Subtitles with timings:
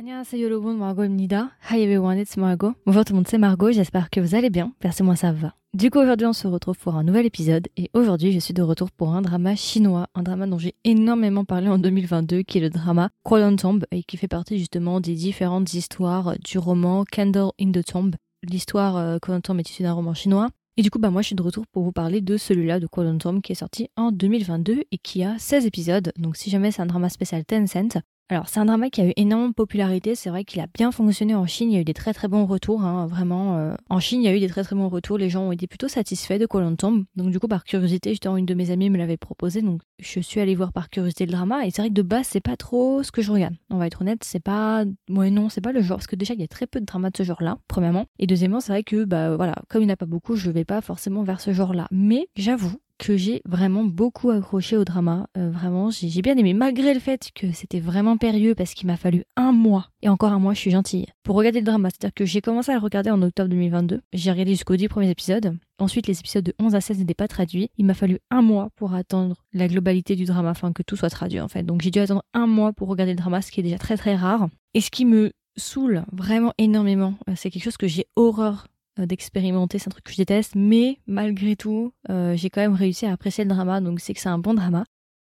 [0.00, 1.52] 안녕하세요 여러분, Margot입니다.
[1.70, 2.74] Hi everyone, it's Margot.
[2.84, 4.72] Bonjour tout le monde, c'est Margot, j'espère que vous allez bien.
[4.84, 5.54] Merci moi ça va.
[5.72, 8.62] Du coup aujourd'hui on se retrouve pour un nouvel épisode et aujourd'hui je suis de
[8.62, 12.60] retour pour un drama chinois, un drama dont j'ai énormément parlé en 2022 qui est
[12.60, 17.52] le drama Crawl Tomb et qui fait partie justement des différentes histoires du roman Candle
[17.58, 18.14] in the Tomb.
[18.42, 21.34] L'histoire euh, Tomb est issue d'un roman chinois et du coup, bah moi, je suis
[21.34, 24.82] de retour pour vous parler de celui-là de Crawl Tomb qui est sorti en 2022
[24.90, 26.12] et qui a 16 épisodes.
[26.18, 27.96] Donc, si jamais c'est un drama spécial Tencent,
[28.31, 30.15] alors, c'est un drama qui a eu énormément de popularité.
[30.15, 31.69] C'est vrai qu'il a bien fonctionné en Chine.
[31.69, 32.81] Il y a eu des très très bons retours.
[32.83, 33.75] Hein, vraiment, euh.
[33.89, 35.17] en Chine, il y a eu des très très bons retours.
[35.17, 37.03] Les gens ont été plutôt satisfaits de Tomb.
[37.17, 39.61] Donc, du coup, par curiosité, justement, une de mes amies me l'avait proposé.
[39.61, 41.65] Donc, je suis allée voir par curiosité le drama.
[41.65, 43.55] Et c'est vrai que de base, c'est pas trop ce que je regarde.
[43.69, 44.85] On va être honnête, c'est pas.
[45.09, 45.97] Ouais, non, c'est pas le genre.
[45.97, 48.05] Parce que déjà, il y a très peu de dramas de ce genre-là, premièrement.
[48.17, 50.49] Et deuxièmement, c'est vrai que, bah voilà, comme il n'y en a pas beaucoup, je
[50.51, 51.89] vais pas forcément vers ce genre-là.
[51.91, 55.25] Mais j'avoue que j'ai vraiment beaucoup accroché au drama.
[55.35, 58.95] Euh, vraiment, j'ai bien aimé, malgré le fait que c'était vraiment périlleux parce qu'il m'a
[58.95, 61.89] fallu un mois, et encore un mois, je suis gentille, pour regarder le drama.
[61.89, 64.01] C'est-à-dire que j'ai commencé à le regarder en octobre 2022.
[64.13, 65.57] J'ai regardé jusqu'aux 10 premiers épisodes.
[65.79, 67.71] Ensuite, les épisodes de 11 à 16 n'étaient pas traduits.
[67.79, 71.09] Il m'a fallu un mois pour attendre la globalité du drama, afin que tout soit
[71.09, 71.63] traduit en fait.
[71.63, 73.97] Donc j'ai dû attendre un mois pour regarder le drama, ce qui est déjà très
[73.97, 74.47] très rare.
[74.75, 78.67] Et ce qui me saoule vraiment énormément, euh, c'est quelque chose que j'ai horreur
[79.05, 83.05] d'expérimenter, c'est un truc que je déteste, mais malgré tout, euh, j'ai quand même réussi
[83.05, 84.83] à apprécier le drama, donc c'est que c'est un bon drama.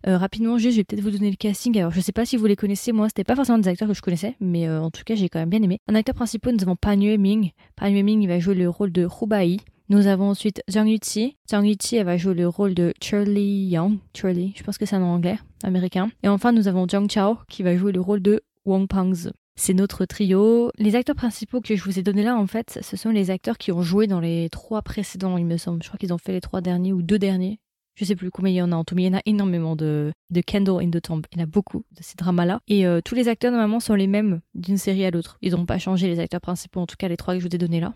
[0.06, 1.78] Euh, rapidement, juste, je vais peut-être vous donner le casting.
[1.78, 3.94] Alors, je sais pas si vous les connaissez, moi, c'était pas forcément des acteurs que
[3.94, 5.78] je connaissais, mais en tout cas, j'ai quand même bien aimé.
[5.90, 7.52] En acteur principal, nous avons Pan Yue-ming.
[7.76, 9.58] Pan Yue-ming, il va jouer le rôle de Hubai.
[9.90, 11.36] Nous avons ensuite Zhang Yuqi.
[11.50, 13.98] Zhang Yuqi, elle va jouer le rôle de Charlie Young.
[14.16, 16.10] Charlie, je pense que c'est un anglais, américain.
[16.22, 19.28] Et enfin, nous avons Zhang Chao, qui va jouer le rôle de Wang Pangzi.
[19.56, 20.70] C'est notre trio.
[20.78, 23.56] Les acteurs principaux que je vous ai donnés là, en fait, ce sont les acteurs
[23.56, 25.82] qui ont joué dans les trois précédents, il me semble.
[25.82, 27.58] Je crois qu'ils ont fait les trois derniers ou deux derniers.
[27.96, 29.22] Je sais plus combien il y en a en tout, mais il y en a
[29.24, 31.22] énormément de, de Candle in the Tomb.
[31.32, 32.58] Il y en a beaucoup de ces dramas-là.
[32.66, 35.38] Et euh, tous les acteurs, normalement, sont les mêmes d'une série à l'autre.
[35.42, 37.54] Ils n'ont pas changé les acteurs principaux, en tout cas les trois que je vous
[37.54, 37.94] ai donnés là.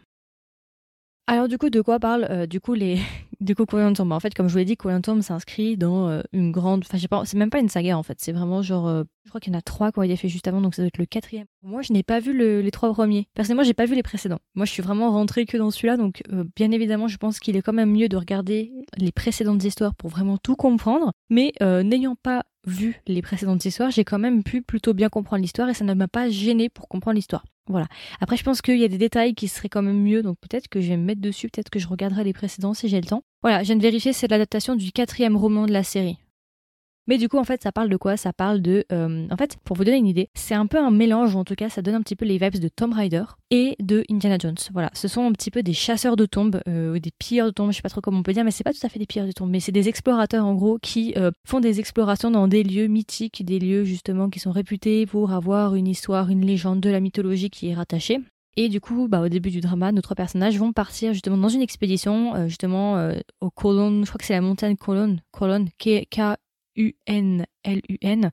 [1.27, 3.01] Alors du coup, de quoi parlent euh, du coup les
[3.41, 6.51] du coup Tomb En fait, comme je vous l'ai dit, Tomb s'inscrit dans euh, une
[6.53, 6.85] grande.
[6.85, 8.19] Enfin, je sais pas, c'est même pas une saga en fait.
[8.21, 10.31] C'est vraiment genre, euh, je crois qu'il y en a trois qui ont été faits
[10.31, 11.47] juste avant, donc ça doit être le quatrième.
[11.63, 13.29] Moi, je n'ai pas vu les trois premiers.
[13.35, 14.39] Personnellement, j'ai pas vu les précédents.
[14.55, 16.23] Moi, je suis vraiment rentrée que dans celui-là, donc
[16.57, 20.11] bien évidemment, je pense qu'il est quand même mieux de regarder les précédentes histoires pour
[20.11, 21.13] vraiment tout comprendre.
[21.31, 25.69] Mais n'ayant pas vu les précédentes histoires, j'ai quand même pu plutôt bien comprendre l'histoire
[25.69, 27.45] et ça ne m'a pas gêné pour comprendre l'histoire.
[27.69, 27.87] Voilà.
[28.21, 30.69] Après, je pense qu'il y a des détails qui seraient quand même mieux, donc peut-être
[30.69, 33.07] que je vais me mettre dessus, peut-être que je regarderai les précédents si j'ai le
[33.07, 33.23] temps.
[33.43, 36.19] Voilà, je viens de vérifier, c'est l'adaptation du quatrième roman de la série.
[37.09, 38.19] Mais du coup, en fait, ça parle de quoi?
[38.19, 38.85] Ça parle de.
[38.93, 41.55] Euh, en fait, pour vous donner une idée, c'est un peu un mélange, en tout
[41.55, 44.59] cas, ça donne un petit peu les vibes de Tomb Raider et de Indiana Jones.
[44.75, 47.53] Voilà, ce sont un petit peu des chasseurs de tombes, euh, ou des pilleurs de
[47.53, 48.99] tombes, je sais pas trop comment on peut dire, mais c'est pas tout à fait
[48.99, 52.31] des pilleurs de tombes, mais c'est des explorateurs, en gros, qui euh, font des explorations
[52.31, 56.45] dans des lieux mythiques, des lieux, justement, qui sont réputés pour avoir une histoire, une
[56.45, 58.19] légende de la mythologie qui est rattachée.
[58.59, 61.49] Et du coup, bah, au début du drama, nos trois personnages vont partir justement dans
[61.49, 66.07] une expédition, justement au Colonne, je crois que c'est la montagne Colonne, Colonne, K
[66.79, 68.31] U-N-L-U-N.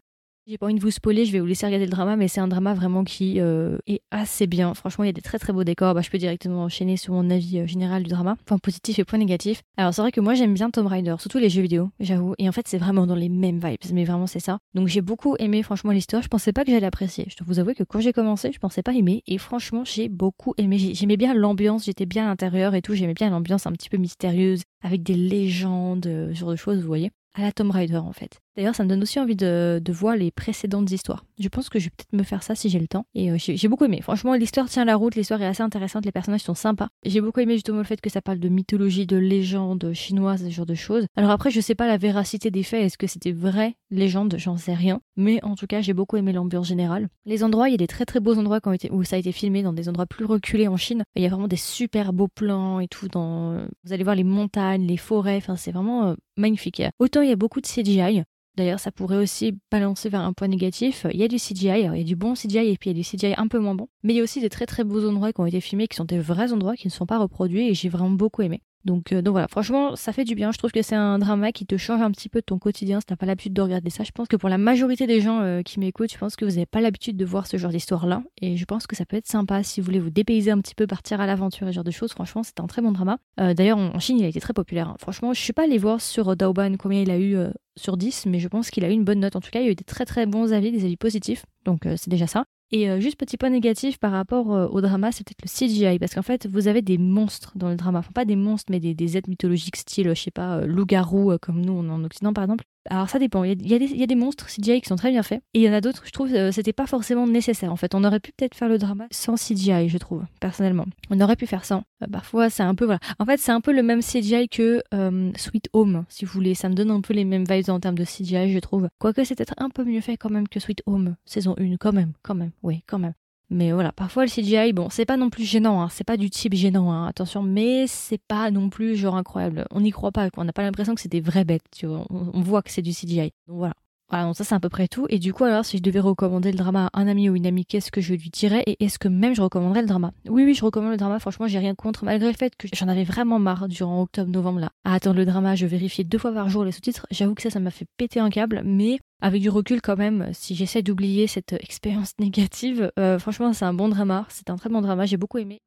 [0.47, 2.39] J'ai pas envie de vous spoiler, je vais vous laisser regarder le drama, mais c'est
[2.39, 4.75] un drama vraiment qui euh, est assez bien.
[4.75, 5.95] Franchement, il y a des très très beaux décors.
[5.95, 9.05] Bah, je peux directement enchaîner sur mon avis euh, général du drama, point positif et
[9.05, 9.63] point négatif.
[9.75, 12.35] Alors c'est vrai que moi j'aime bien Tomb Raider, surtout les jeux vidéo, j'avoue.
[12.37, 14.59] Et en fait, c'est vraiment dans les mêmes vibes, mais vraiment c'est ça.
[14.75, 16.21] Donc j'ai beaucoup aimé franchement l'histoire.
[16.21, 17.25] Je pensais pas que j'allais apprécier.
[17.27, 20.09] Je dois vous avouer que quand j'ai commencé, je pensais pas aimer, et franchement j'ai
[20.09, 20.77] beaucoup aimé.
[20.77, 22.93] J'aimais bien l'ambiance, j'étais bien à l'intérieur et tout.
[22.93, 26.81] J'aimais bien l'ambiance un petit peu mystérieuse, avec des légendes, euh, ce genre de choses,
[26.81, 28.39] vous voyez à la Tomb Raider en fait.
[28.55, 31.25] D'ailleurs, ça me donne aussi envie de, voir les précédentes histoires.
[31.39, 33.05] Je pense que je vais peut-être me faire ça si j'ai le temps.
[33.13, 34.01] Et euh, j'ai beaucoup aimé.
[34.01, 36.89] Franchement, l'histoire tient la route, l'histoire est assez intéressante, les personnages sont sympas.
[37.05, 40.49] J'ai beaucoup aimé justement le fait que ça parle de mythologie, de légendes chinoises, ce
[40.49, 41.05] genre de choses.
[41.15, 44.57] Alors après, je sais pas la véracité des faits, est-ce que c'était vrai légende, j'en
[44.57, 45.01] sais rien.
[45.15, 47.07] Mais en tout cas, j'ai beaucoup aimé l'ambiance générale.
[47.25, 48.59] Les endroits, il y a des très très beaux endroits
[48.91, 51.03] où ça a été filmé dans des endroits plus reculés en Chine.
[51.15, 53.07] Il y a vraiment des super beaux plans et tout.
[53.13, 56.81] Vous allez voir les montagnes, les forêts, enfin c'est vraiment euh, magnifique.
[56.99, 58.23] Autant il y a beaucoup de CGI,
[58.57, 61.05] D'ailleurs, ça pourrait aussi balancer vers un point négatif.
[61.11, 62.99] Il y a du CGI, il y a du bon CGI et puis il y
[62.99, 63.87] a du CGI un peu moins bon.
[64.03, 65.95] Mais il y a aussi des très très beaux endroits qui ont été filmés, qui
[65.95, 68.61] sont des vrais endroits qui ne sont pas reproduits et j'ai vraiment beaucoup aimé.
[68.85, 70.51] Donc, euh, donc voilà, franchement, ça fait du bien.
[70.51, 72.99] Je trouve que c'est un drama qui te change un petit peu de ton quotidien
[72.99, 74.03] si t'as pas l'habitude de regarder ça.
[74.03, 76.51] Je pense que pour la majorité des gens euh, qui m'écoutent, je pense que vous
[76.51, 78.21] n'avez pas l'habitude de voir ce genre d'histoire-là.
[78.41, 80.75] Et je pense que ça peut être sympa si vous voulez vous dépayser un petit
[80.75, 82.11] peu, partir à l'aventure et ce genre de choses.
[82.11, 83.17] Franchement, c'est un très bon drama.
[83.39, 84.89] Euh, d'ailleurs, en Chine, il a été très populaire.
[84.89, 84.95] Hein.
[84.99, 87.37] Franchement, je suis pas allée voir sur Daoban combien il a eu
[87.77, 89.35] sur 10, mais je pense qu'il a eu une bonne note.
[89.35, 91.45] En tout cas, il y a eu des très très bons avis, des avis positifs.
[91.65, 92.45] Donc c'est déjà ça.
[92.71, 95.99] Et euh, juste petit point négatif par rapport euh, au drama, c'est peut-être le CGI,
[95.99, 97.99] parce qu'en fait, vous avez des monstres dans le drama.
[97.99, 101.37] Enfin, pas des monstres, mais des, des êtres mythologiques style, je sais pas, euh, loup-garou,
[101.41, 102.65] comme nous, on en Occident par exemple.
[102.89, 103.43] Alors ça dépend.
[103.43, 105.41] Il y, a, des monstres CGI qui sont très bien faits.
[105.53, 107.71] Et il y en a d'autres, je trouve, euh, c'était pas forcément nécessaire.
[107.71, 110.85] En fait, on aurait pu peut-être faire le drama sans CGI, je trouve, personnellement.
[111.09, 111.83] On aurait pu faire ça.
[112.03, 112.99] Euh, parfois, c'est un peu voilà.
[113.19, 116.53] En fait, c'est un peu le même CGI que euh, Sweet Home, si vous voulez.
[116.53, 118.87] Ça me donne un peu les mêmes vibes en termes de CGI, je trouve.
[118.99, 121.93] Quoique c'est peut-être un peu mieux fait quand même que Sweet Home, saison 1, quand
[121.93, 123.13] même, quand même, oui, quand même.
[123.49, 126.29] Mais voilà, parfois le CGI, bon, c'est pas non plus gênant, hein, c'est pas du
[126.29, 129.65] type gênant, hein, attention, mais c'est pas non plus genre incroyable.
[129.71, 132.05] On n'y croit pas, on n'a pas l'impression que c'est des vraies bêtes, tu vois.
[132.09, 133.33] On, voit que c'est du CGI.
[133.47, 133.75] Donc voilà.
[134.09, 135.07] Voilà, donc ça c'est à peu près tout.
[135.09, 137.47] Et du coup, alors, si je devais recommander le drama à un ami ou une
[137.47, 140.11] amie, qu'est-ce que je lui dirais Et est-ce que même je recommanderais le drama?
[140.29, 141.19] Oui, oui, je recommande le drama.
[141.19, 144.69] Franchement, j'ai rien contre, malgré le fait que j'en avais vraiment marre durant octobre-novembre là.
[144.83, 147.07] À attendre le drama, je vérifiais deux fois par jour les sous-titres.
[147.09, 148.61] J'avoue que ça, ça m'a fait péter un câble.
[148.63, 153.65] Mais avec du recul quand même, si j'essaie d'oublier cette expérience négative, euh, franchement, c'est
[153.65, 154.25] un bon drama.
[154.29, 155.05] C'est un très bon drama.
[155.05, 155.61] J'ai beaucoup aimé.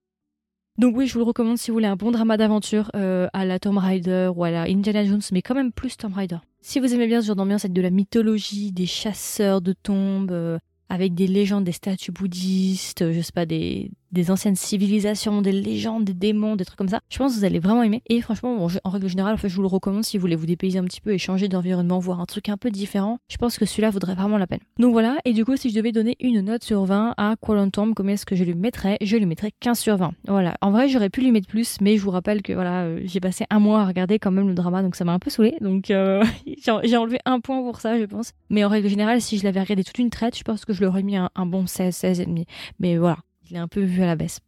[0.79, 3.45] Donc oui, je vous le recommande si vous voulez un bon drama d'aventure euh, à
[3.45, 6.39] la Tomb Raider ou à la Indiana Jones, mais quand même plus Tomb Raider.
[6.61, 10.31] Si vous aimez bien ce genre d'ambiance avec de la mythologie, des chasseurs de tombes,
[10.31, 10.59] euh,
[10.89, 16.05] avec des légendes, des statues bouddhistes, je sais pas, des, des anciennes civilisations, des légendes,
[16.05, 17.01] des démons, des trucs comme ça.
[17.09, 18.03] Je pense que vous allez vraiment aimer.
[18.09, 20.47] Et franchement, en règle générale, en fait, je vous le recommande si vous voulez vous
[20.47, 23.19] dépayser un petit peu et changer d'environnement, voir un truc un peu différent.
[23.29, 24.61] Je pense que celui-là vaudrait vraiment la peine.
[24.79, 27.95] Donc voilà, et du coup, si je devais donner une note sur 20 à Quantum,
[27.95, 28.97] combien est-ce que je lui mettrais?
[29.01, 30.13] Je lui mettrais 15 sur 20.
[30.27, 30.55] Voilà.
[30.61, 33.21] En vrai, j'aurais pu lui mettre plus, mais je vous rappelle que voilà, euh, j'ai
[33.21, 35.57] passé un mois à regarder quand même le drama, donc ça m'a un peu saoulé.
[35.61, 36.25] Donc euh,
[36.85, 38.33] j'ai enlevé un point pour ça, je pense.
[38.51, 40.83] Mais en règle générale, si je l'avais regardé toute une traite, je pense que je
[40.83, 42.47] l'aurais mis un, un bon 16, 16 et demi.
[42.79, 43.19] Mais voilà,
[43.50, 44.41] il est un peu vu à la baisse.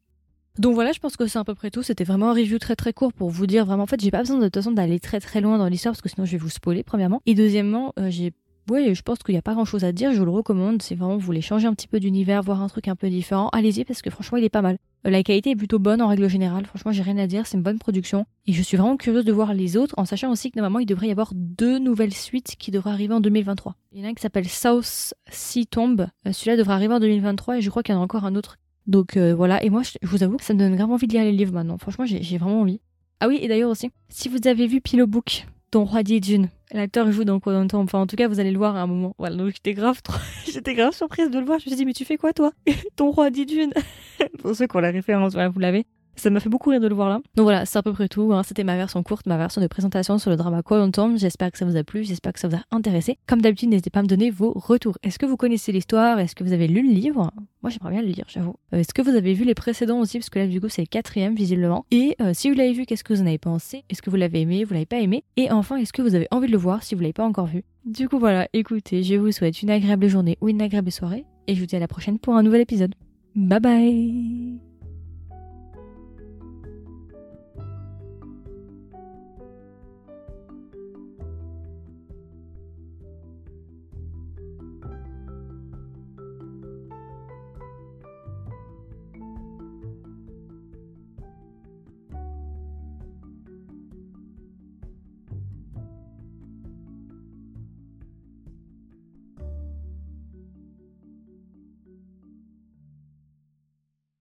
[0.58, 1.82] Donc voilà, je pense que c'est à peu près tout.
[1.82, 3.85] C'était vraiment un review très très court pour vous dire vraiment.
[3.85, 6.02] En fait, j'ai pas besoin de toute façon d'aller très très loin dans l'histoire parce
[6.02, 7.23] que sinon je vais vous spoiler premièrement.
[7.26, 8.32] Et deuxièmement, euh, j'ai
[8.70, 10.12] ouais, je pense qu'il n'y a pas grand chose à dire.
[10.12, 10.82] Je vous le recommande.
[10.82, 13.49] Si vraiment vous voulez changer un petit peu d'univers, voir un truc un peu différent,
[13.52, 14.76] allez-y parce que franchement, il est pas mal.
[15.06, 16.67] Euh, la qualité est plutôt bonne en règle générale.
[16.67, 17.47] Franchement, j'ai rien à dire.
[17.47, 18.26] C'est une bonne production.
[18.47, 20.87] Et je suis vraiment curieuse de voir les autres en sachant aussi que normalement, il
[20.87, 23.76] devrait y avoir deux nouvelles suites qui devraient arriver en 2023.
[23.93, 26.06] Il y en a un qui s'appelle South Sea Tomb.
[26.26, 28.35] Euh, celui-là devrait arriver en 2023 et je crois qu'il y en a encore un
[28.35, 28.56] autre
[28.90, 31.12] donc euh, voilà, et moi je, vous avoue que ça me donne grave envie de
[31.12, 31.78] lire les livres maintenant.
[31.78, 32.81] Franchement, j'ai vraiment envie.
[33.20, 37.12] Ah oui, et d'ailleurs aussi, si vous avez vu Pillow Book, dont Roi Dune, l'acteur
[37.12, 39.14] joue dans le temps, enfin en tout cas vous allez le voir à un moment.
[39.16, 40.00] Voilà, donc j'étais grave,
[40.52, 41.60] j'étais grave surprise de le voir.
[41.60, 42.50] Je me suis dit mais tu fais quoi toi?
[42.96, 43.72] Ton Roi Dune
[44.40, 45.87] Pour ceux qui ont la référence, vous l'avez.
[46.20, 47.22] Ça m'a fait beaucoup rire de le voir là.
[47.34, 48.34] Donc voilà, c'est à peu près tout.
[48.34, 48.43] Hein.
[48.43, 51.17] C'était ma version courte, ma version de présentation sur le drama Quantum.
[51.17, 53.17] J'espère que ça vous a plu, j'espère que ça vous a intéressé.
[53.26, 54.99] Comme d'habitude, n'hésitez pas à me donner vos retours.
[55.02, 56.19] Est-ce que vous connaissez l'histoire?
[56.19, 57.31] Est-ce que vous avez lu le livre?
[57.62, 58.56] Moi, j'aimerais bien le lire, j'avoue.
[58.75, 60.19] Euh, est-ce que vous avez vu les précédents aussi?
[60.19, 61.87] Parce que là, du coup, c'est le quatrième, visiblement.
[61.90, 63.84] Et euh, si vous l'avez vu, qu'est-ce que vous en avez pensé?
[63.88, 65.25] Est-ce que vous l'avez aimé Vous l'avez pas aimé?
[65.38, 67.46] Et enfin, est-ce que vous avez envie de le voir si vous l'avez pas encore
[67.46, 67.64] vu?
[67.87, 71.25] Du coup, voilà, écoutez, je vous souhaite une agréable journée ou une agréable soirée.
[71.46, 72.94] Et je vous dis à la prochaine pour un nouvel épisode.
[73.34, 74.69] Bye bye